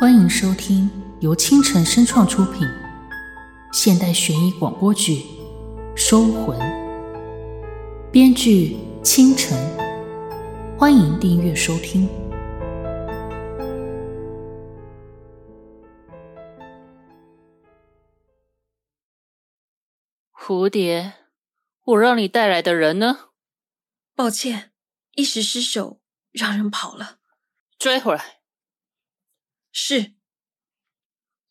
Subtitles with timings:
[0.00, 2.66] 欢迎收听由清晨声创出品
[3.70, 5.16] 现代悬疑广播剧
[5.94, 6.58] 《收魂》，
[8.10, 9.58] 编剧清晨。
[10.78, 12.08] 欢迎订阅收听。
[20.32, 21.12] 蝴蝶，
[21.84, 23.28] 我让你带来的人呢？
[24.16, 24.70] 抱歉，
[25.12, 26.00] 一时失手，
[26.32, 27.18] 让人跑了。
[27.78, 28.39] 追回来。
[29.72, 30.12] 是。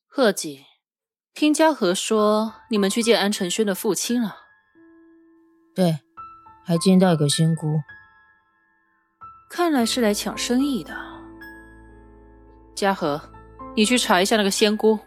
[0.07, 0.65] 贺锦，
[1.33, 4.35] 听嘉禾说你们去见安承轩的父亲了。
[5.75, 5.99] 对，
[6.65, 7.79] 还见到一个仙姑。
[9.49, 10.95] 看来是来抢生意的。
[12.75, 13.21] 嘉禾，
[13.75, 14.99] 你去查一下那个仙姑，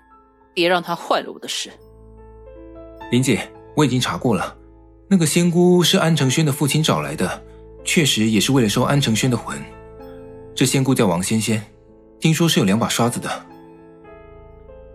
[0.55, 1.71] 别让她坏了我的事。
[3.11, 3.51] 林姐。
[3.75, 4.55] 我已经查过了，
[5.09, 7.43] 那个仙姑是安承轩的父亲找来的，
[7.87, 9.59] 确实也是为了收安承轩的魂。
[10.55, 11.65] 这仙姑叫王仙仙，
[12.23, 13.29] 听说是有两把刷子的。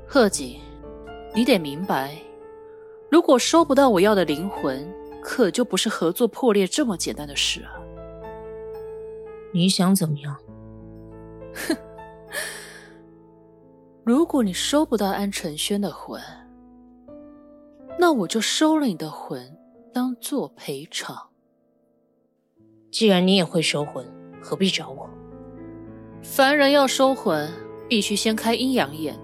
[0.07, 0.61] 贺锦，
[1.35, 2.15] 你得明白，
[3.11, 4.89] 如果收不到我要的灵魂，
[5.21, 7.75] 可就不是合作破裂这么简单的事啊！
[9.53, 10.37] 你想怎么样？
[11.53, 11.75] 哼，
[14.05, 16.21] 如果你收不到安承轩的魂。
[17.99, 19.57] 那我就收了你的魂，
[19.91, 21.29] 当做赔偿。
[22.89, 24.05] 既然你也会收魂，
[24.41, 25.09] 何必找我？
[26.23, 27.51] 凡人要收魂，
[27.87, 29.17] 必须先开阴阳眼，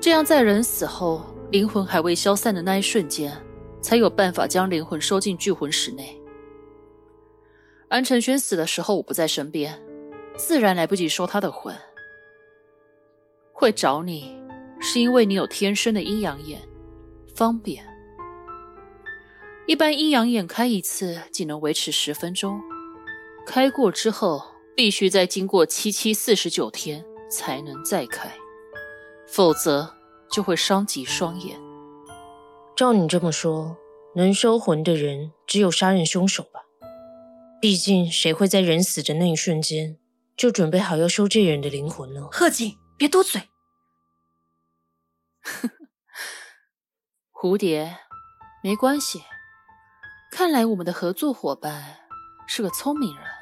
[0.00, 3.32] 这样在人死后，灵魂还未消散的那一瞬间，
[3.80, 6.20] 才有办法将灵魂收进聚魂石内。
[7.88, 9.80] 安承轩死的时候，我不在身边，
[10.36, 11.74] 自然来不及收他的魂。
[13.52, 14.36] 会找你，
[14.80, 16.60] 是因为你有天生的阴阳眼。
[17.34, 17.86] 方便。
[19.66, 22.60] 一般阴阳眼开一次仅能维持十分钟，
[23.46, 24.42] 开过之后
[24.78, 28.32] 必须再经过七七四十九天才能再开，
[29.26, 29.96] 否则
[30.30, 31.58] 就会伤及双眼。
[32.76, 33.76] 照你这么说，
[34.14, 36.60] 能收魂的人只有杀人凶手吧？
[37.60, 39.98] 毕竟谁会在人死的那一瞬间
[40.36, 42.28] 就准备好要收这人的灵魂呢？
[42.30, 43.48] 贺锦，别多嘴。
[47.34, 47.98] 蝴蝶，
[48.62, 49.24] 没关系。
[50.30, 51.96] 看来我们的合作伙伴
[52.46, 53.37] 是个聪明人。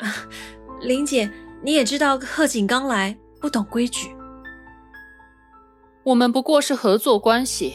[0.00, 0.28] 啊，
[0.82, 1.30] 林姐，
[1.62, 4.14] 你也知道贺锦刚来，不懂规矩。
[6.02, 7.74] 我们不过是合作关系，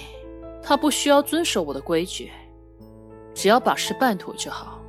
[0.62, 2.32] 他不需要遵守我的规矩，
[3.34, 4.82] 只要把事办妥就好。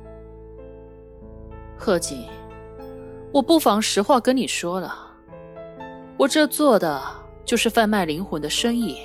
[1.77, 2.25] 贺锦，
[3.31, 4.93] 我不妨实话跟你说了，
[6.17, 7.01] 我这做的。
[7.45, 8.97] 就是贩卖灵魂的生意，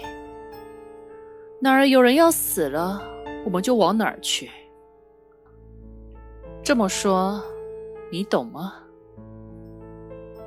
[1.61, 3.01] 哪儿有人要死了，
[3.45, 4.51] 我们就往哪儿去。
[6.61, 7.41] 这么说，
[8.13, 8.75] 你懂吗？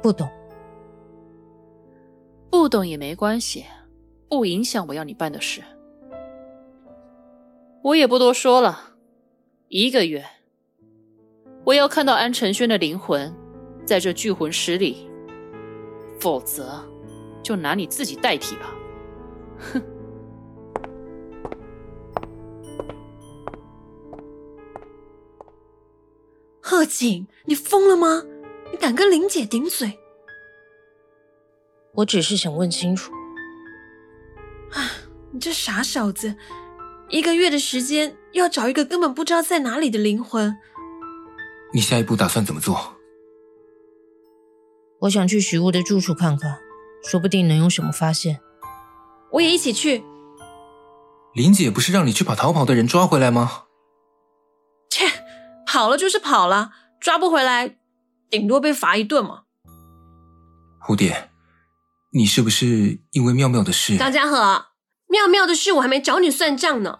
[0.02, 0.30] 不懂。
[2.52, 3.66] 不懂也没关系，
[4.30, 5.64] 不影响我要你办的事。
[7.82, 8.80] 我也不多说了，
[9.68, 10.24] 一个月，
[11.64, 13.34] 我要看到安承轩的灵魂
[13.84, 15.10] 在这聚魂石里，
[16.20, 16.80] 否则。
[17.44, 18.74] 就拿你自己代替吧，
[19.60, 19.80] 哼！
[26.68, 28.24] 贺锦，你疯了吗？
[28.72, 30.00] 你敢跟林姐顶嘴？
[31.94, 33.12] 我只是想问清楚。
[34.72, 34.90] 啊，
[35.30, 36.36] 你这傻小子，
[37.08, 40.58] 一个月的时间要找一个根本不知道在哪里的灵魂，
[41.72, 42.96] 你下一步打算怎么做？
[45.02, 46.58] 我想去徐屋的住处看看。
[47.04, 48.40] 说不定能有什么发现，
[49.34, 50.04] 我也一起去。
[51.36, 53.65] 林姐不是让你去把逃跑的人抓回来吗？
[55.76, 56.72] 切，跑了就是跑了，
[57.02, 57.76] 抓不回来，
[58.30, 59.42] 顶多被罚一顿嘛。
[60.82, 61.30] 蝴蝶，
[62.14, 63.98] 你是不是因为妙妙的事？
[63.98, 64.68] 张家和，
[65.10, 66.98] 妙妙的事我还没找你算账呢，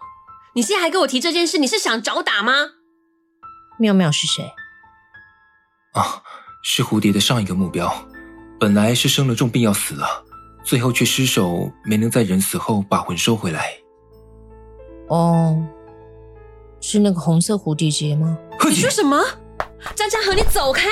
[0.54, 2.52] 你现在还跟我提这件事，你是想找打吗？
[3.78, 4.52] 妙妙是谁？
[5.94, 6.22] 啊，
[6.62, 7.90] 是蝴蝶的上一个目标。
[8.58, 10.24] 本来是生了重病要死了，
[10.64, 13.74] 最后却失手没能在人死后把魂收回来。
[15.08, 15.62] 哦，
[16.88, 18.38] 是那个红色蝴蝶结吗？
[18.68, 19.20] 你说什么？
[19.96, 20.88] 张家和，你走开！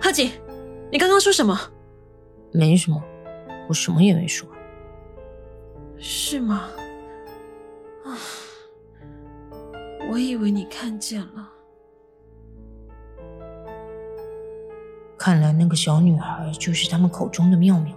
[0.00, 0.30] 贺锦，
[0.92, 1.58] 你刚刚说什么？
[2.52, 3.02] 没什么，
[3.68, 4.48] 我什么也没说。
[5.98, 6.68] 是吗？
[8.04, 8.16] 啊，
[10.08, 11.50] 我以为你看见了。
[15.18, 17.92] 看来那个小女孩就是他们口中的妙妙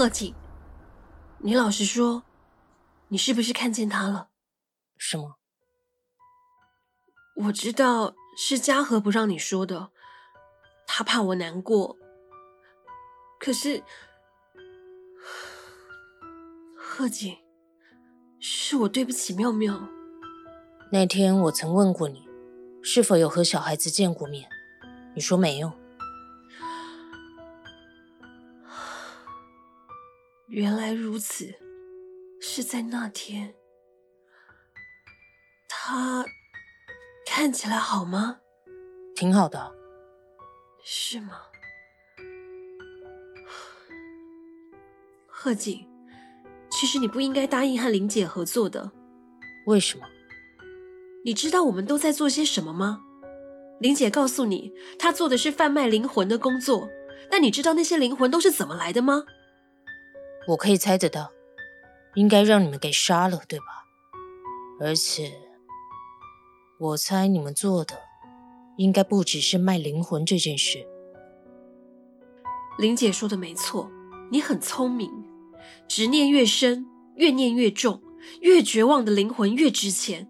[0.00, 0.34] 贺锦，
[1.40, 2.22] 你老实说，
[3.08, 4.30] 你是不是看见他了？
[4.96, 5.36] 什么？
[7.36, 9.90] 我知道是嘉禾不让你说的，
[10.86, 11.98] 他怕我难过。
[13.38, 13.82] 可是，
[16.74, 17.36] 贺锦，
[18.38, 19.86] 是我对不起妙妙。
[20.90, 22.26] 那天我曾问过你，
[22.82, 24.48] 是否有和小孩子见过面，
[25.14, 25.70] 你说没有。
[30.50, 31.54] 原来如此，
[32.40, 33.54] 是在那天。
[35.68, 36.24] 他
[37.24, 38.38] 看起来好吗？
[39.14, 39.72] 挺好的。
[40.82, 41.34] 是吗？
[45.28, 45.86] 贺锦，
[46.68, 48.90] 其实你不应该答应和林姐合作的。
[49.66, 50.04] 为什么？
[51.24, 53.00] 你知道我们都在做些什么吗？
[53.78, 56.88] 林姐告诉你，她做的是贩卖灵魂的工作。
[57.30, 59.22] 但你知道那些灵魂都是怎么来的吗？
[60.50, 61.30] 我可以猜得到，
[62.14, 63.86] 应该让你们给杀了，对吧？
[64.80, 65.32] 而且，
[66.78, 67.94] 我猜你们做的
[68.76, 70.84] 应该不只是卖灵魂这件事。
[72.78, 73.88] 林姐说的没错，
[74.32, 75.08] 你很聪明，
[75.86, 78.02] 执念越深，怨念越重，
[78.40, 80.28] 越绝望的灵魂越值钱。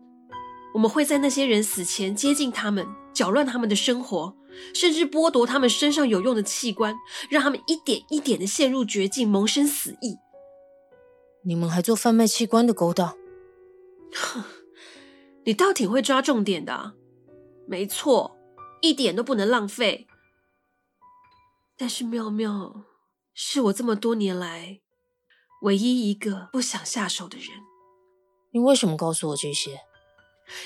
[0.74, 4.36] 我们会在那些人死前接近他们，搅乱他们的生活。
[4.74, 6.94] 甚至剥夺他们身上有用的器官，
[7.30, 10.16] 让他们一点一点的陷入绝境，萌生死意。
[11.44, 13.16] 你们还做贩卖器官的勾当？
[14.14, 14.44] 哼，
[15.44, 16.94] 你倒挺会抓重点的。
[17.66, 18.36] 没错，
[18.82, 20.06] 一点都不能浪费。
[21.76, 22.84] 但是妙妙
[23.32, 24.80] 是我这么多年来
[25.62, 27.48] 唯一一个不想下手的人。
[28.52, 29.80] 你为什么告诉我这些？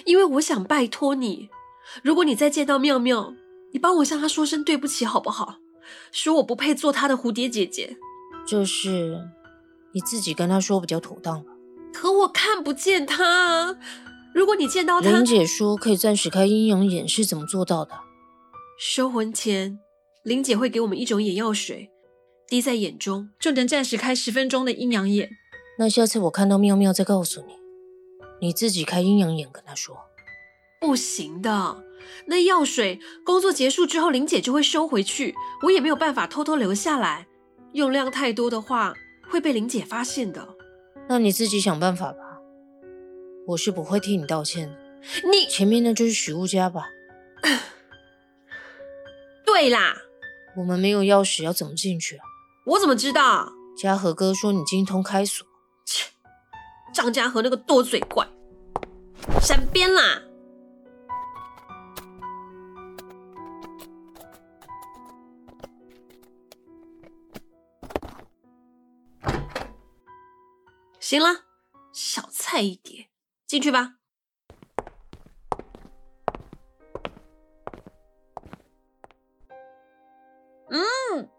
[0.07, 1.51] 因为我想拜托你，
[2.03, 3.35] 如果你再见到妙妙。
[3.75, 5.59] 你帮我向他说声对不起好不好？
[6.13, 7.97] 说我不配做他的蝴蝶姐姐。
[8.47, 9.29] 这事
[9.93, 11.51] 你自己跟他说比较妥当吧。
[11.93, 13.77] 可我看不见他。
[14.33, 17.93] 如果你见到他，林姐说可以暂时开阴阳眼，是怎么做到的？
[18.79, 19.81] 收魂前，
[20.23, 21.91] 林姐会给我们一种眼药水，
[22.47, 25.31] 滴在眼中就能暂时开十分钟的阴阳眼。
[25.81, 27.55] 那下次我看到妙妙再告诉你，
[28.41, 29.97] 你自己开阴阳眼跟他说。
[30.81, 31.83] 不行的。
[32.27, 37.27] 那药水工作结束之后，林姐就会收回去，我也没有办法偷偷留下来。
[37.73, 38.95] 用量太多的话，
[39.31, 40.49] 会被林姐发现的。
[41.09, 42.19] 那你自己想办法吧，
[43.49, 44.79] 我是不会替你道歉的。
[45.31, 46.89] 你前面那就是许物家吧？
[49.45, 49.97] 对啦，
[50.57, 52.25] 我们没有钥匙，要怎么进去啊？
[52.67, 53.53] 我怎么知道？
[53.77, 55.47] 嘉禾哥说你精通开锁。
[55.85, 56.11] 切，
[56.95, 58.27] 张家和那个多嘴怪，
[59.43, 60.23] 闪边啦！
[71.15, 71.45] 行了，
[71.93, 73.09] 小菜一碟，
[73.47, 73.99] 进去吧。
[80.71, 81.31] 嗯，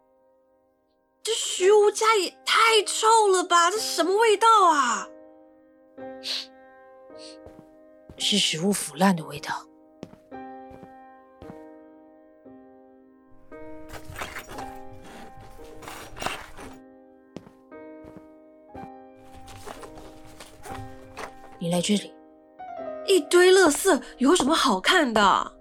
[1.22, 3.70] 这徐无家也太臭了吧！
[3.70, 5.10] 这什么味道啊？
[8.18, 9.68] 是食物腐烂的味道。
[21.75, 22.13] 在这里，
[23.05, 25.51] 一堆垃圾有什么好看的？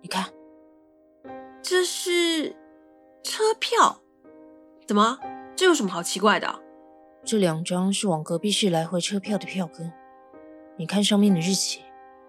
[0.00, 0.26] 你看，
[1.60, 2.54] 这是
[3.24, 4.00] 车票，
[4.86, 5.18] 怎么？
[5.56, 6.60] 这有什么好奇怪的？
[7.24, 9.92] 这两张是往隔壁市来回车票的票根，
[10.76, 11.80] 你看上面的日期，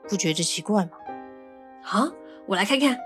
[0.07, 0.93] 不觉得奇怪吗？
[1.83, 2.11] 啊，
[2.47, 2.97] 我来看看，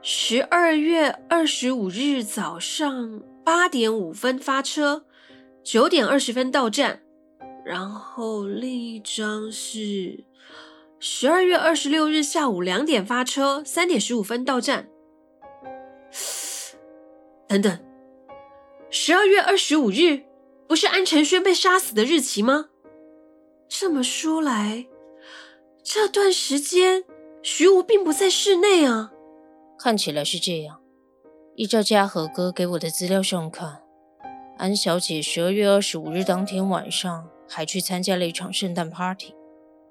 [0.00, 5.06] 十二月二十五日早上八点五分发车，
[5.64, 7.00] 九点二十分到站。
[7.64, 10.24] 然后另一张是
[10.98, 14.88] 十二月二十六日下午两点发车，三点十五分到站。
[17.48, 17.78] 等等，
[18.90, 20.24] 十二月二十五日
[20.68, 22.66] 不是安承轩被杀死的日期吗？
[23.68, 24.86] 这么说来，
[25.82, 27.04] 这段时间
[27.42, 29.10] 徐无并不在室内啊。
[29.78, 30.80] 看起来是这样，
[31.56, 33.82] 依照嘉禾哥给我的资料上看，
[34.58, 37.30] 安小姐十二月二十五日当天晚上。
[37.48, 39.34] 还去参加了一场圣诞 party，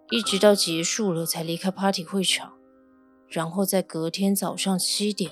[0.09, 2.53] 一直到结束了才离开 party 会场，
[3.27, 5.31] 然后在隔天早上七点，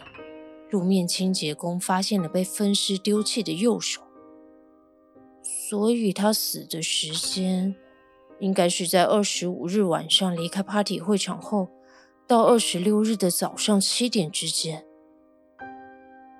[0.69, 4.01] 路面清洁工发现了被分尸丢弃的右手，
[5.43, 7.75] 所以他死的时间
[8.39, 11.69] 应该是在二十五日晚上离开 party 会场后，
[12.27, 14.85] 到二十六日的早上七点之间。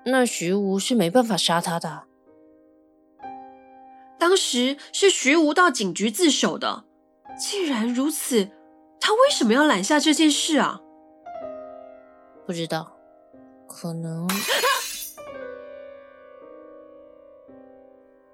[0.04, 2.04] 那徐无是没办法杀他的。
[4.22, 6.84] 当时是徐无到警局自首的。
[7.36, 8.48] 既然如此，
[9.00, 10.80] 他为什么要揽下这件事啊？
[12.46, 12.96] 不知道，
[13.66, 14.28] 可能……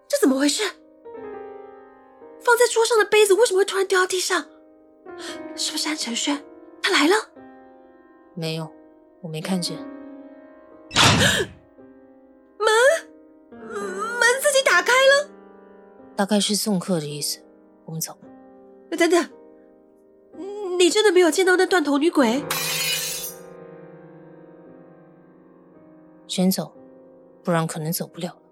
[0.06, 0.62] 这怎么回事？
[2.38, 4.44] 放在桌上的杯子为什么会突然掉到地上？
[5.56, 6.44] 是不是安承轩？
[6.82, 7.14] 他来了？
[8.34, 8.70] 没有，
[9.22, 9.78] 我没看见。
[16.18, 17.40] 大概是送客的意思。
[17.84, 18.18] 我们走。
[18.90, 19.30] 等等，
[20.76, 22.42] 你真的没有见到那断头女鬼？
[26.26, 26.74] 先走，
[27.44, 28.42] 不然可能走不了了。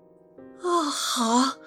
[0.62, 1.58] 哦，好。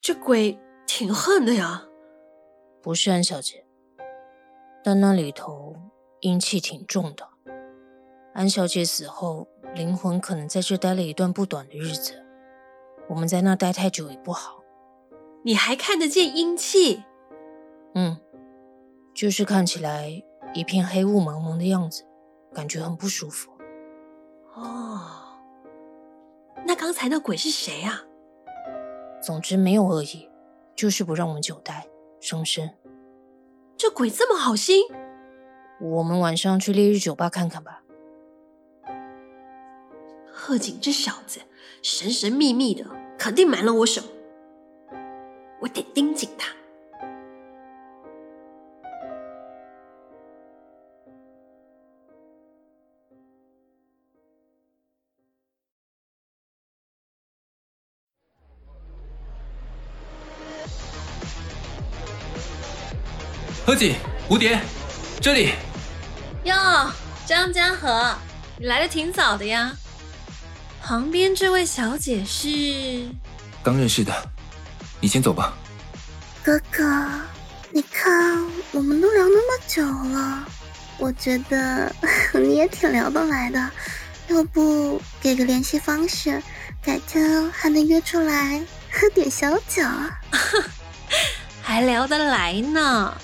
[0.00, 1.88] 这鬼挺横的呀。
[2.80, 3.66] 不是安小姐，
[4.84, 5.74] 但那里头
[6.20, 7.28] 阴气挺重的。
[8.32, 12.14] 安小姐死后，灵魂可能在这待了一段不短的日子。
[13.08, 14.62] 我们在那待太久也不好。
[15.42, 17.02] 你还看得见阴气？
[17.94, 18.18] 嗯，
[19.12, 20.22] 就是看起来
[20.54, 22.04] 一片黑雾蒙蒙的样子，
[22.54, 23.50] 感觉很不舒服。
[24.54, 25.00] 哦，
[26.66, 28.02] 那刚才那鬼是谁啊？
[29.20, 30.28] 总之没有恶意，
[30.76, 31.88] 就是不让我们久待，
[32.20, 32.70] 伤身。
[33.76, 34.84] 这鬼这么好心？
[35.80, 37.79] 我们晚上去烈日酒吧看看吧。
[40.32, 41.40] 贺锦这小子
[41.82, 42.84] 神神秘秘的，
[43.18, 44.08] 肯定瞒了我什么，
[45.60, 46.48] 我得盯紧他。
[63.66, 63.94] 何锦，
[64.28, 64.58] 蝴蝶，
[65.20, 65.50] 这里。
[66.44, 66.54] 哟，
[67.24, 68.16] 张家河，
[68.58, 69.76] 你来的挺早的呀。
[70.82, 73.08] 旁边这位小姐是
[73.62, 74.12] 刚认识的，
[75.00, 75.56] 你先走吧。
[76.42, 76.82] 哥哥，
[77.70, 80.44] 你看我们都聊那么久了，
[80.98, 81.94] 我觉得
[82.34, 83.70] 你也挺聊得来的，
[84.28, 86.42] 要不给个联系方式，
[86.82, 88.60] 改天还能约出来
[88.90, 89.82] 喝 点小酒。
[91.62, 93.16] 还聊得来呢。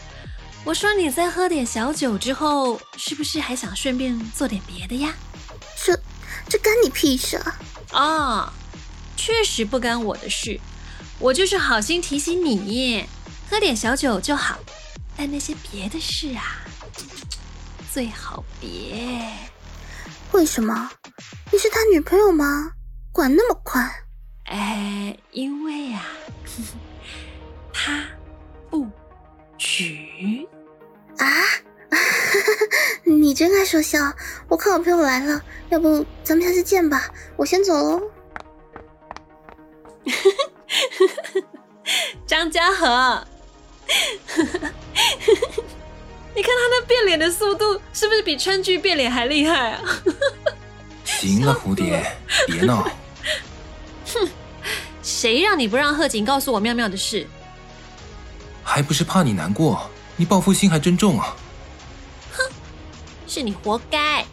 [0.62, 5.12] 我说你在喝点小酒之后，是不是还想顺便做点别的呀？
[5.84, 5.98] 这
[6.48, 7.58] 这干你屁事啊！
[7.92, 8.52] 哦，
[9.16, 10.60] 确实不干我的事，
[11.18, 13.04] 我就是好心提醒你，
[13.50, 14.58] 喝点小酒就好。
[15.16, 16.60] 但那些别的事啊，
[17.92, 19.32] 最好别。
[20.32, 20.90] 为什么？
[21.50, 22.72] 你是他女朋友吗？
[23.12, 23.90] 管那么宽？
[24.44, 26.06] 哎，因为啊，
[27.72, 28.04] 他
[28.70, 28.86] 不
[29.58, 30.46] 娶。
[31.18, 31.26] 啊，
[33.08, 34.00] 你真爱说笑！
[34.48, 38.02] 我看我朋友来了，要不咱们下次见吧，我先走喽。
[42.26, 43.24] 张家和，
[46.34, 49.82] 你看他那变脸的速度，是不是比川剧变脸还厉害啊？
[51.04, 52.04] 行了，蝴蝶，
[52.48, 52.82] 别闹。
[54.12, 54.28] 哼，
[55.00, 57.24] 谁让你不让贺锦告诉我妙妙的事？
[58.64, 59.88] 还不是怕你难过。
[60.16, 61.36] 你报复心还真重啊！
[63.26, 64.24] 哼，是你活该。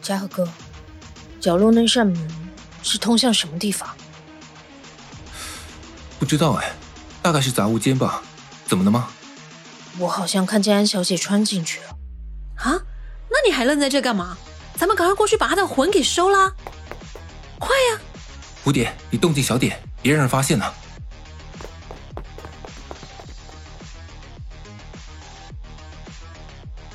[0.00, 0.48] 嘉禾哥，
[1.40, 2.30] 角落那扇门
[2.82, 3.88] 是通向什么地方？
[6.18, 6.72] 不知道哎，
[7.22, 8.22] 大概是杂物间吧。
[8.66, 9.08] 怎么了吗？
[9.98, 11.88] 我好像看见安小姐穿进去了。
[12.56, 12.80] 啊？
[13.28, 14.36] 那你还愣在这干嘛？
[14.76, 16.54] 咱们赶快过去把她的魂给收了！
[17.58, 18.00] 快呀！
[18.64, 20.74] 蝴蝶，你动静小点，别让人发现了。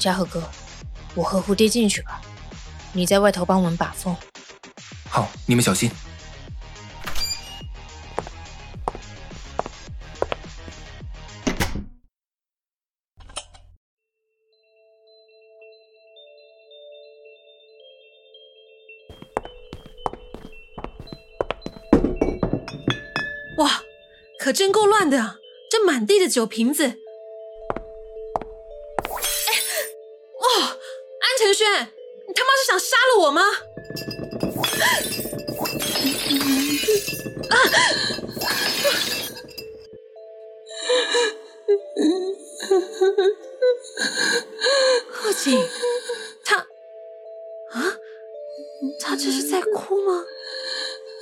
[0.07, 0.41] 嘉禾哥，
[1.15, 2.21] 我和蝴蝶进去吧，
[2.93, 4.15] 你在外头帮我们把风。
[5.09, 5.91] 好，你们小心。
[23.57, 23.81] 哇，
[24.39, 25.35] 可真够乱的，
[25.69, 26.97] 这满地的酒瓶子。
[32.38, 33.41] 他妈是想杀了我吗？
[37.50, 37.58] 啊！
[45.10, 45.60] 贺锦，
[46.46, 46.58] 他
[47.72, 47.98] 啊，
[49.01, 50.24] 他这是在哭吗？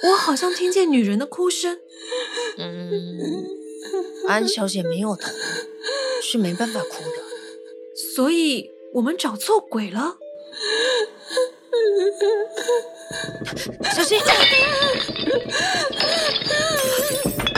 [0.03, 1.79] 我好像听见女人的哭声。
[2.57, 3.45] 嗯，
[4.27, 5.33] 安小姐没有疼，
[6.21, 7.23] 是没办法哭的。
[8.13, 10.17] 所以我们找错鬼了。
[13.93, 14.19] 小心！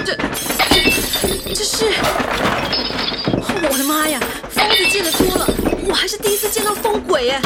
[0.06, 0.16] 这
[0.74, 1.86] 这这是……
[3.70, 4.20] 我的妈呀！
[4.50, 5.48] 疯子见得多了，
[5.88, 7.42] 我还是第一次见到疯鬼哎！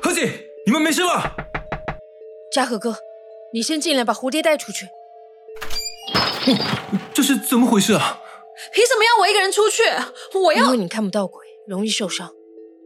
[0.00, 1.34] 何姐，你们没事吧？
[2.52, 2.96] 嘉禾哥，
[3.52, 4.88] 你先进来把蝴蝶带出去。
[7.14, 8.20] 这是怎么回事啊？
[8.72, 9.82] 凭什么要我一个人出去？
[10.34, 10.66] 我要……
[10.66, 12.30] 因为你看不到鬼，容易受伤。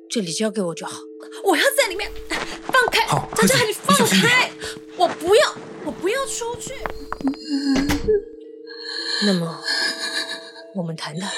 [0.09, 0.99] 这里交给我就好。
[1.45, 3.07] 我要在里面，放开！
[3.07, 4.51] 好，张家海，你放开！
[4.97, 6.75] 我不要，我不要出去。
[9.27, 9.63] 那么，
[10.75, 11.31] 我们谈谈。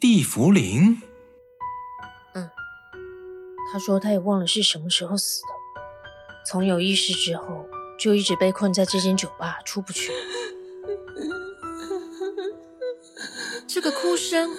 [0.00, 0.96] 地茯苓。
[2.34, 2.50] 嗯，
[3.70, 5.59] 他说他也忘了是什么时候死的。
[6.46, 7.66] 从有意识之后，
[7.98, 10.12] 就一直被困在这间酒吧，出不去。
[13.66, 14.50] 这个哭声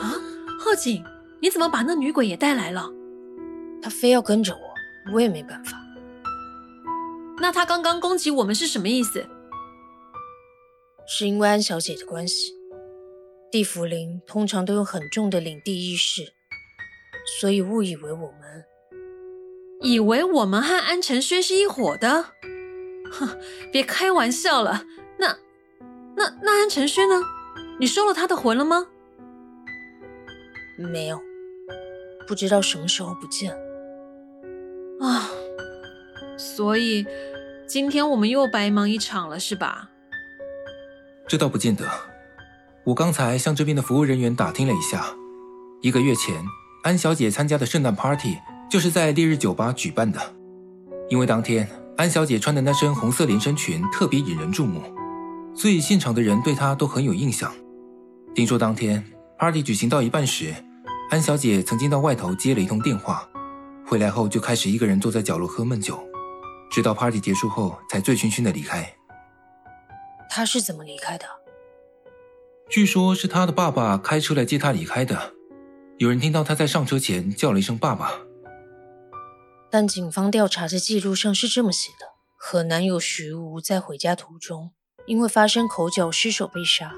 [0.00, 0.14] 啊，
[0.60, 1.02] 贺锦，
[1.40, 2.88] 你怎么把那女鬼也带来了？
[3.82, 5.76] 她非要跟着我，我也没办法。
[7.38, 9.26] 那她刚刚攻击我们是什么意思？
[11.06, 12.54] 是因为安小姐的关系。
[13.50, 16.32] 地府灵通常都有很重的领地意识，
[17.40, 18.64] 所以误以为我们
[19.84, 22.24] 以为我们和安承轩是一伙的。
[23.12, 23.38] 哼，
[23.70, 24.86] 别开玩笑了。
[25.18, 25.36] 那、
[26.16, 27.20] 那、那安承轩呢？
[27.78, 28.86] 你收了他的魂了吗？
[30.78, 31.20] 没有，
[32.26, 33.54] 不知道什么时候不见。
[35.00, 35.28] 啊，
[36.38, 37.06] 所以
[37.66, 39.90] 今天我们又白忙一场了，是吧？
[41.28, 41.86] 这倒不见得。
[42.84, 45.14] 我刚才向这边的服务人员打听了一下，
[45.82, 46.42] 一个月前
[46.84, 48.38] 安小姐参加的圣诞 party
[48.74, 50.20] 就是在烈日酒吧举办的。
[51.08, 54.82] 因为当天安小姐穿的那身红色连身裙特别引人注目，
[55.54, 57.54] 所以现场的人对她都很有印象。
[58.34, 59.04] 听说当天
[59.38, 60.52] party 举行到一半时，
[61.08, 63.28] 安小姐曾经到外头接了一通电话，
[63.86, 66.02] 回来后就开始一个人坐在角落喝闷酒，
[66.68, 68.92] 直到 party 结束后才醉醺醺的离开。
[70.28, 71.24] 她是怎么离开的？
[72.68, 75.34] 据说，是他的爸爸开车来接他离开的。
[75.98, 78.10] 有人听到他在上车前叫了一声“爸爸”，
[79.74, 82.06] 但警方调查的记录上是这么写的：
[82.38, 84.70] 和男友徐无在回家途中，
[85.04, 86.92] 因为发生口角失手被杀。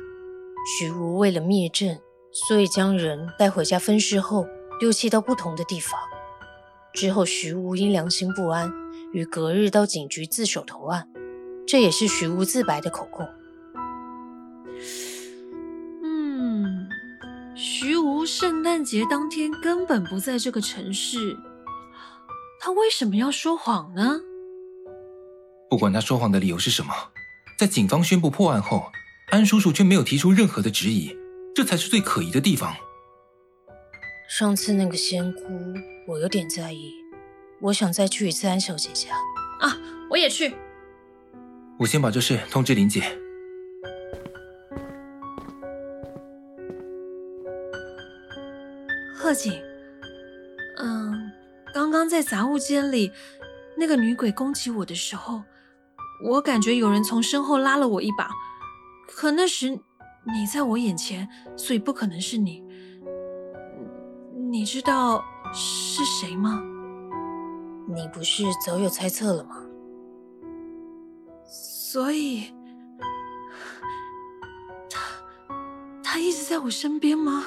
[0.78, 1.98] 徐无为了灭证，
[2.46, 4.46] 所以将人带回家分尸后
[4.78, 5.98] 丢弃到不同的地方。
[6.92, 8.70] 之后，徐无因良心不安，
[9.14, 11.08] 于隔日到警局自首投案，
[11.66, 13.26] 这也是徐无自白的口供。
[16.04, 16.86] 嗯
[17.54, 21.38] 徐无圣诞节当天根本不在这个城市，
[22.66, 24.20] 他为什么要说谎呢？
[25.70, 26.92] 不管他说谎的理由是什么，
[27.56, 28.90] 在警方宣布破案后，
[29.30, 31.16] 安叔叔却没有提出任何的质疑，
[31.54, 32.74] 这才是最可疑的地方。
[34.28, 35.42] 上次那个仙姑，
[36.08, 36.92] 我有点在意，
[37.60, 39.14] 我想再去一次安小姐家。
[39.60, 39.78] 啊，
[40.10, 40.52] 我也去。
[41.78, 43.16] 我先把这事通知林姐。
[49.14, 49.75] 贺锦，嗯，
[51.86, 53.12] 刚刚在杂物间里，
[53.78, 55.44] 那个女鬼攻击我的时候，
[56.24, 58.28] 我感觉有人从身后拉了我一把。
[59.06, 62.60] 可那时你在我眼前，所以不可能是你。
[64.50, 66.60] 你知道是谁吗？
[67.94, 69.62] 你不是早有猜测了吗？
[71.48, 72.52] 所以，
[74.90, 75.00] 他
[76.02, 77.44] 他一直在我身边吗？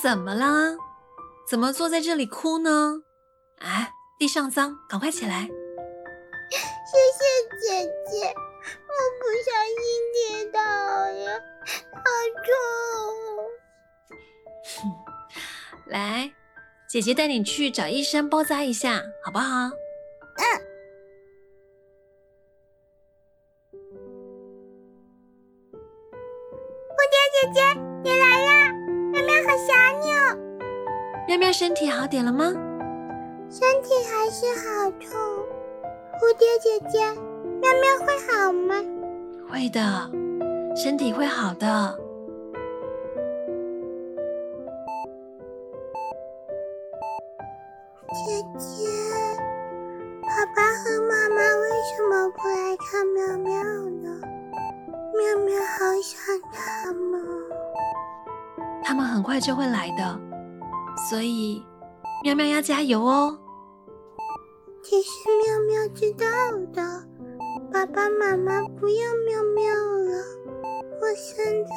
[0.00, 0.76] 怎么啦？
[1.48, 3.02] 怎么坐在这里哭呢？
[3.58, 5.48] 哎，地上脏，赶快起来！
[6.50, 7.24] 谢谢
[7.60, 9.82] 姐姐，我不小心
[10.14, 10.18] 跌
[10.52, 11.40] 倒了，
[11.94, 12.00] 好
[12.44, 12.48] 痛！
[15.86, 16.32] 来，
[16.88, 19.70] 姐姐带你去找医生包扎一下，好不好？
[20.36, 20.42] 嗯。
[26.88, 27.60] 蝴蝶姐姐，
[28.04, 28.47] 你来啦！
[31.28, 32.46] 喵喵身体好点了吗？
[33.50, 35.10] 身体还是好痛。
[36.14, 37.04] 蝴蝶姐姐，
[37.60, 38.74] 喵喵会好吗？
[39.46, 40.10] 会的，
[40.74, 41.94] 身体会好的。
[48.08, 48.88] 姐姐，
[50.22, 53.62] 爸爸和妈妈为什么不来看喵喵
[54.00, 54.18] 呢？
[55.12, 57.22] 喵喵好想他们。
[58.82, 60.18] 他们很快就会来的，
[61.08, 61.64] 所以
[62.22, 63.38] 喵喵要加油哦。
[64.82, 65.08] 其实
[65.42, 66.26] 喵喵知道
[66.74, 66.82] 的，
[67.72, 70.22] 爸爸妈妈不要喵喵了，
[71.00, 71.42] 我现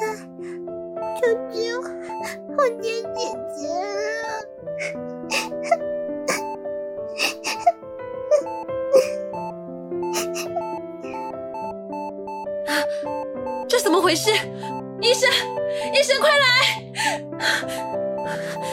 [1.18, 4.44] 就只有蝴蝶姐姐了。
[13.66, 14.30] 这怎么回事？
[15.00, 15.30] 医生，
[15.94, 16.44] 医生，快来！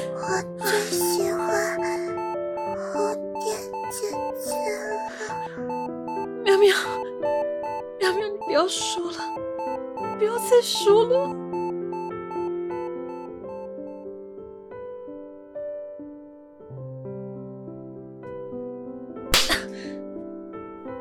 [0.29, 1.79] 我最喜欢
[2.77, 3.51] 蝴蝶
[3.89, 4.53] 姐姐
[4.85, 5.57] 了。
[6.43, 6.69] 喵喵，
[7.99, 9.17] 喵喵，你不要说了，
[10.19, 11.35] 不要再说了。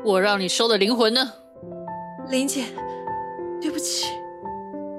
[0.03, 1.33] 我让你收的灵魂呢？
[2.29, 2.63] 林姐，
[3.61, 4.07] 对不起。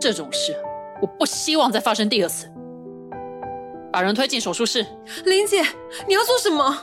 [0.00, 0.54] 这种事
[1.02, 2.48] 我不希望再发生第二次。
[3.92, 4.86] 把人推进手术室。
[5.24, 5.62] 林姐，
[6.06, 6.76] 你要做什么？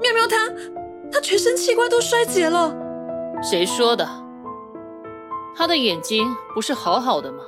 [0.00, 0.36] 喵喵他，
[1.12, 2.74] 他全身器官都衰竭了。
[3.42, 4.08] 谁说的？
[5.56, 7.38] 他的眼睛不是好好的吗？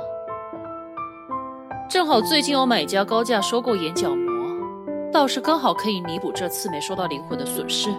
[1.89, 7.91] 正好最近有买家高价收购眼角膜，倒是刚好可以弥补这次没收到灵魂的损失。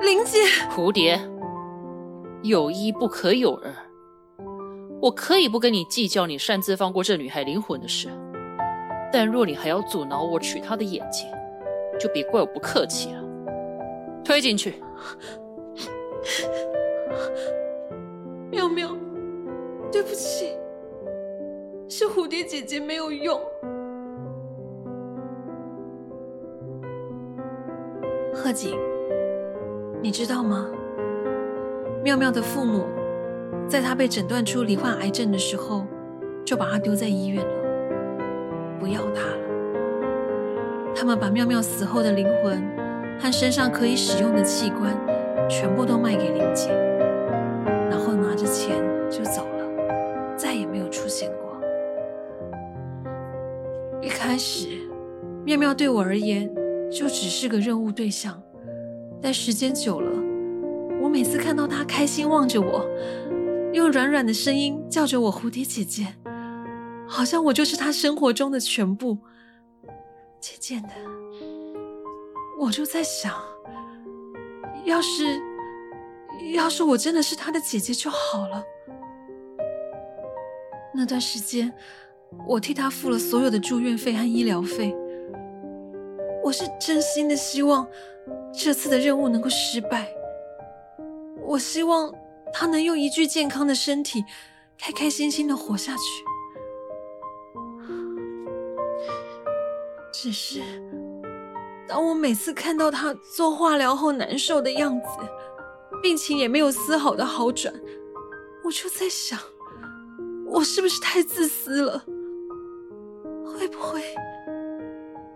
[0.00, 1.20] 林姐，蝴蝶，
[2.42, 3.72] 有一不可有二。
[5.02, 8.08] 我可以不跟你计较你擅自放过这女孩灵魂的事，
[9.12, 11.28] 但若你还要阻挠我取她的眼睛，
[11.98, 13.20] 就别怪我不客气了。
[14.24, 14.80] 推进去。
[18.48, 18.96] 喵喵，
[19.90, 20.52] 对不起，
[21.88, 23.40] 是蝴蝶姐姐没有用。
[28.32, 28.78] 贺锦，
[30.00, 30.70] 你知道吗？
[32.04, 32.84] 妙妙的父母
[33.72, 35.86] 在他被诊断出罹患癌症的时候，
[36.44, 37.54] 就把他丢在医院了，
[38.78, 40.92] 不要他了。
[40.94, 42.62] 他们把妙妙死后的灵魂
[43.18, 44.94] 和身上可以使用的器官
[45.48, 46.68] 全部都卖给林姐，
[47.88, 48.76] 然后拿着钱
[49.10, 51.58] 就走了，再也没有出现过。
[54.02, 54.68] 一开始，
[55.46, 56.46] 妙妙对我而言
[56.90, 58.38] 就只是个任务对象，
[59.22, 60.10] 但时间久了，
[61.00, 62.86] 我每次看到她开心望着我，
[63.72, 66.06] 用软软的声音叫着我“蝴蝶姐姐”，
[67.08, 69.16] 好像我就是她生活中的全部。
[70.40, 70.88] 渐渐的，
[72.58, 73.32] 我就在想，
[74.84, 75.40] 要是
[76.54, 78.62] 要是我真的是她的姐姐就好了。
[80.92, 81.72] 那段时间，
[82.46, 84.94] 我替她付了所有的住院费和医疗费。
[86.44, 87.86] 我是真心的希望
[88.52, 90.12] 这次的任务能够失败。
[91.46, 92.12] 我希望
[92.52, 94.24] 他能用一具健康的身体，
[94.78, 96.02] 开开心心的活下去。
[100.12, 100.60] 只是，
[101.88, 105.06] 当我每次看到他做化疗后难受的样子，
[106.02, 107.74] 病情也没有丝毫的好转，
[108.64, 109.38] 我就在想，
[110.46, 112.04] 我是不是太自私了？
[113.44, 114.02] 会不会，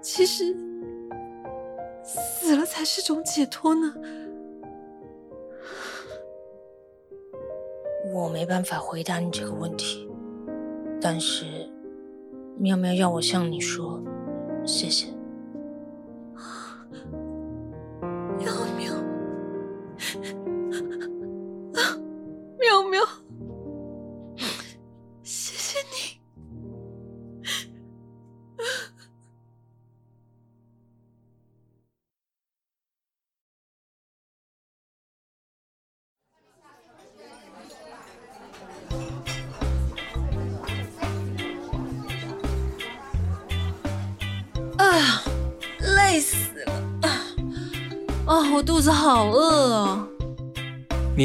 [0.00, 0.56] 其实
[2.04, 3.92] 死了才是种解脱呢？
[8.12, 10.08] 我没办法回答你这个问题，
[11.00, 11.44] 但是
[12.56, 14.02] 妙妙要我向你说
[14.64, 15.15] 谢谢。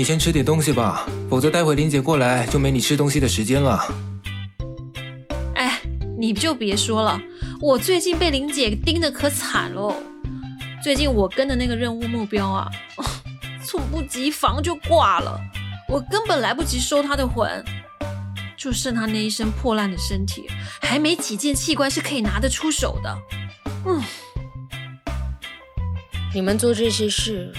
[0.01, 3.79] 你先吃点东西吧，否则待会林姐过来就没你吃东西的时间了。
[5.53, 5.79] 哎，
[6.17, 7.21] 你就别说了，
[7.61, 9.93] 我最近被林姐盯得可惨喽。
[10.81, 12.67] 最近我跟的那个任务目标啊，
[13.63, 15.39] 猝不及防就挂了，
[15.87, 17.63] 我根本来不及收她的魂。
[18.57, 20.47] 就剩他那一身破烂的身体，
[20.81, 23.17] 还没几件器官是可以拿得出手的。
[23.85, 24.01] 嗯，
[26.33, 27.53] 你们做这些事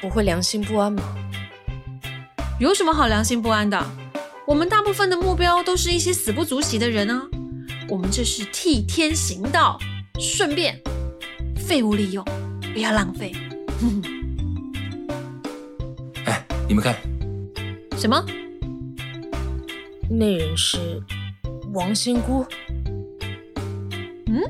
[0.00, 1.02] 不会良心不安吗？
[2.58, 3.80] 有什么好良心不安的？
[4.44, 7.22] 我们大部分的目标都是一些死不足惜的人啊。
[7.88, 9.78] 我们这是替天行道，
[10.18, 10.76] 顺便
[11.56, 12.24] 废物利用，
[12.72, 13.32] 不要浪费。
[16.24, 16.96] 哎，你们看，
[17.96, 18.20] 什么？
[20.10, 21.00] 那人是
[21.72, 22.44] 王仙姑。
[24.26, 24.42] 嗯，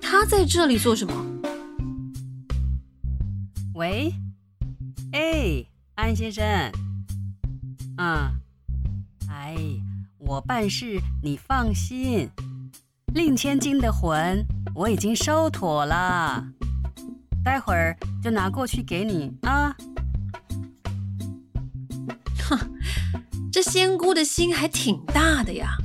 [0.00, 1.12] 他在这里做什么？
[3.74, 4.14] 喂，
[5.12, 5.62] 哎，
[5.94, 6.42] 安先生。
[7.98, 8.30] 嗯，
[9.28, 9.56] 哎，
[10.18, 12.30] 我办事你放心。
[13.14, 16.44] 令千金的魂我已经收妥了，
[17.42, 19.74] 待会儿就拿过去给你啊。
[22.48, 22.58] 哼，
[23.50, 25.76] 这仙姑的心还挺大的呀，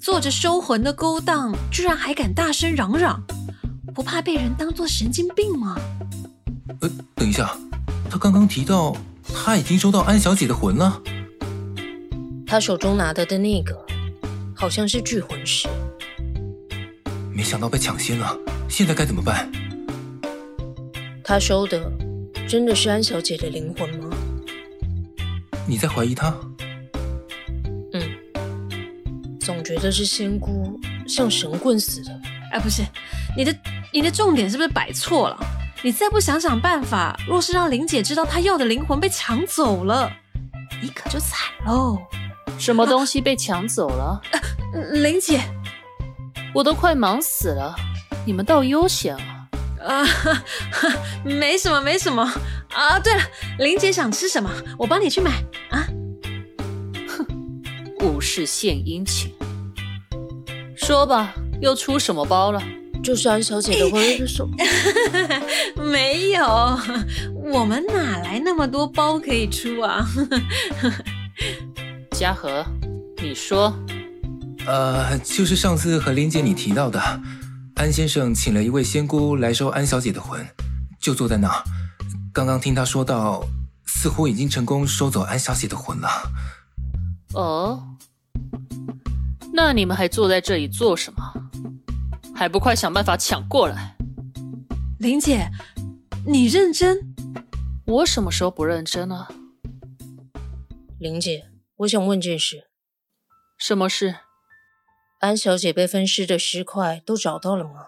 [0.00, 3.20] 做着收魂的勾当，居然还敢大声嚷嚷，
[3.92, 5.76] 不怕被人当做神经病吗？
[6.80, 7.54] 呃，等一下，
[8.08, 8.96] 他刚刚提到
[9.34, 11.02] 他已经收到安小姐的魂了，
[12.50, 13.80] 他手中拿的的那个
[14.56, 15.68] 好像是聚魂石。
[17.32, 18.36] 没想到被抢先了，
[18.68, 19.48] 现在该怎么办？
[21.22, 21.80] 他收的
[22.48, 24.10] 真的是安小姐的灵魂吗？
[25.64, 26.34] 你在怀疑他？
[27.92, 28.02] 嗯，
[29.38, 32.20] 总觉得是仙姑像神棍似的。
[32.50, 32.82] 哎，不是，
[33.36, 33.56] 你的
[33.92, 35.38] 你的重点是不是摆错了？
[35.84, 40.10] 你再不想想办法，若是让林姐知道她要的灵魂被抢走了，
[40.82, 41.96] 你可就惨喽！
[42.60, 44.20] 什么东西被抢走了？
[44.92, 45.40] 林姐。
[46.52, 47.74] 我都快忙死了，
[48.26, 49.48] 你们倒悠闲啊！
[49.82, 50.04] 啊，
[51.24, 52.22] 没什么，没什么
[52.72, 52.98] 啊。
[52.98, 53.22] 对了，
[53.58, 55.30] 林姐想吃什么，我帮你去买
[55.70, 55.86] 啊。
[57.08, 57.26] 哼，
[58.00, 59.32] 无事献殷勤。
[60.76, 62.60] 说吧，又出什么包了？
[63.02, 64.46] 就是安小姐的婚手。
[65.90, 66.44] 没有，
[67.52, 70.04] 我们哪来那么多包可以出啊？
[72.20, 72.62] 嘉禾，
[73.22, 73.74] 你说。
[74.66, 77.00] 呃，就是上次和林姐你提到的，
[77.76, 80.46] 安先生请了一位仙姑来收安小姐的魂，
[81.00, 81.50] 就坐在那。
[82.30, 83.42] 刚刚听他说到，
[83.86, 86.08] 似乎已经成功收走安小姐的魂了。
[87.32, 87.96] 哦，
[89.54, 91.22] 那你们还坐在这里做什么？
[92.36, 93.96] 还不快想办法抢过来！
[94.98, 95.50] 林姐，
[96.26, 96.98] 你认真？
[97.86, 99.26] 我什么时候不认真了？
[100.98, 101.46] 林姐，
[101.80, 102.68] 我想问件事。
[103.56, 104.16] 什么事？
[105.20, 107.86] 安小姐被分尸的尸块都找到了吗？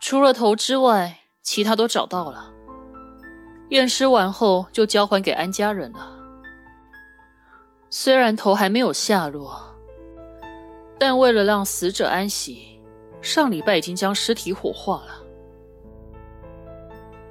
[0.00, 2.52] 除了头之外，其他都找到了。
[3.70, 6.16] 验尸完后就交还给安家人了。
[7.90, 9.76] 虽然头还没有下落，
[10.96, 12.80] 但为了让死者安息，
[13.20, 15.24] 上礼拜已经将尸体火化了。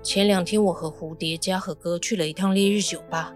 [0.04, 3.34] 前两天我和蝴蝶、家和哥去了一趟烈日酒吧，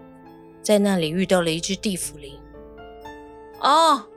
[0.66, 2.36] 在那里遇到了一只地府灵。
[3.60, 4.08] 哦。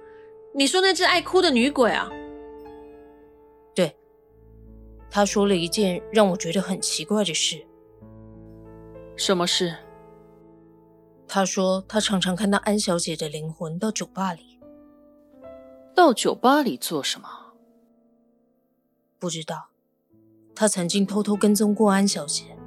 [0.52, 2.10] 你说那只爱哭的女鬼啊？
[3.76, 3.96] 对，
[5.12, 7.64] 她说了一件让我觉得很奇怪的事。
[9.16, 9.76] 什么事？
[11.28, 14.60] 她说她常常看到安小姐的灵魂到酒吧里。
[15.94, 17.30] 到酒吧里做什么？
[19.20, 19.70] 不知道。
[20.56, 22.58] 她曾经偷偷跟踪过安小姐，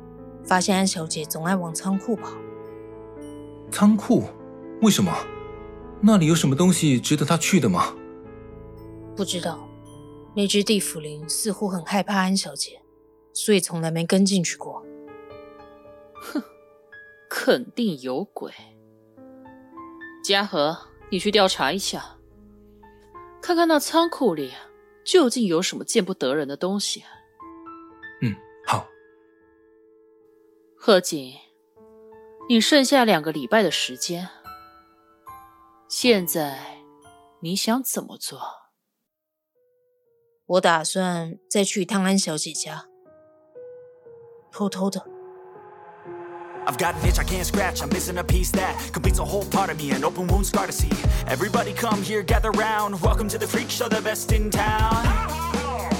[0.45, 2.31] 发现安小姐总爱往仓库跑。
[3.73, 4.25] 仓库？
[4.83, 5.13] 为什么？
[6.03, 7.95] 那里有什么东西值得他去的吗？
[9.17, 9.67] 不知道，
[10.37, 12.83] 那只地府灵似乎很害怕安小姐，
[13.33, 14.85] 所以从来没跟进去过。
[16.15, 16.43] 哼，
[17.29, 18.53] 肯定有鬼。
[20.23, 20.77] 嘉禾，
[21.11, 22.17] 你去调查一下，
[23.41, 24.53] 看看那仓库里
[25.05, 27.03] 究竟有什么见不得人的东西。
[28.21, 28.35] 嗯，
[28.67, 28.87] 好。
[30.77, 31.33] 贺锦，
[32.49, 34.29] 你剩下两个礼拜的时间。
[35.89, 36.59] 现在
[37.41, 38.41] 你想怎么做？
[40.47, 42.87] 我打算再去一趟安小姐家，
[44.51, 45.07] 偷偷的。
[46.67, 49.71] I've got an itch I can't scratch, I'm missing a piece that completes a whole part
[49.71, 50.91] of me, an open wound scar to see.
[51.27, 53.01] Everybody come here, gather round.
[53.01, 55.52] Welcome to the freak show, the best in town.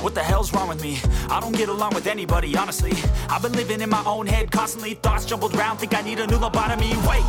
[0.03, 0.99] What the hell's wrong with me?
[1.31, 2.93] I don't get along with anybody, honestly.
[3.29, 6.27] I've been living in my own head constantly, thoughts jumbled round, think I need a
[6.27, 6.91] new lobotomy.
[7.09, 7.23] Wait!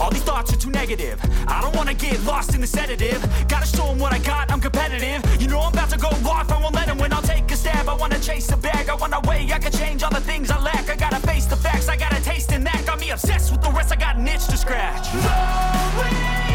[0.00, 3.66] All these thoughts are too negative I don't wanna get lost in the sedative Gotta
[3.66, 6.60] show them what I got, I'm competitive You know I'm about to go off, I
[6.60, 9.20] won't let them win I'll take a stab, I wanna chase a bag I wanna
[9.28, 11.96] weigh, I can change all the things I lack I gotta face the facts, I
[11.96, 14.46] got a taste in that Got me obsessed with the rest, I got an itch
[14.46, 16.51] to scratch No way,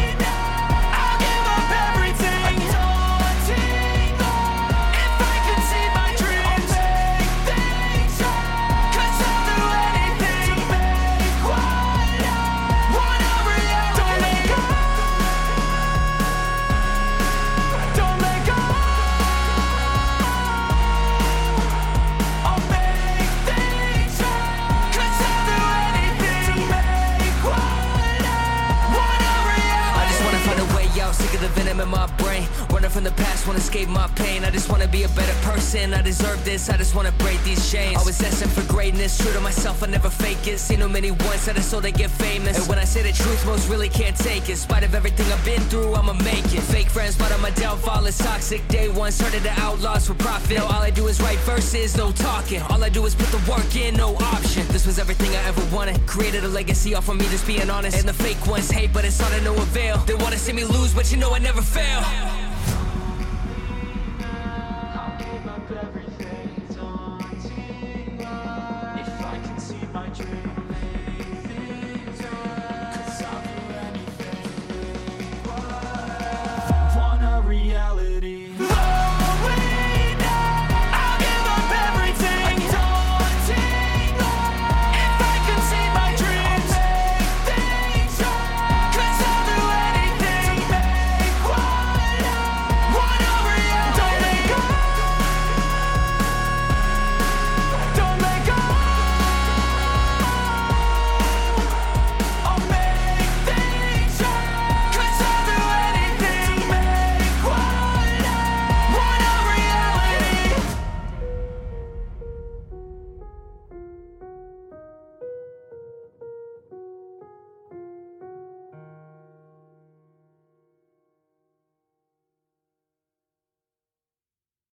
[39.16, 40.58] true to myself, I never fake it.
[40.58, 42.58] Seen too many ones that I so they get famous.
[42.58, 44.50] And when I say the truth, most really can't take it.
[44.50, 46.62] In spite of everything I've been through, I'ma make it.
[46.62, 48.66] Fake friends, but on my downfall is toxic.
[48.68, 50.58] Day one started the outlaws for profit.
[50.58, 52.60] Now all I do is write verses, no talking.
[52.70, 54.66] All I do is put the work in, no option.
[54.68, 56.04] This was everything I ever wanted.
[56.06, 57.98] Created a legacy off of me, just being honest.
[57.98, 59.98] And the fake ones hate, but it's all to no avail.
[60.06, 62.02] They wanna see me lose, but you know I never fail.